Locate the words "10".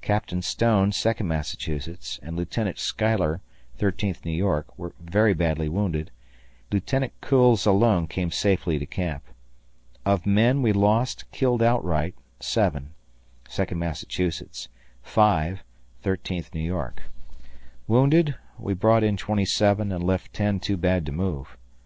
20.32-20.60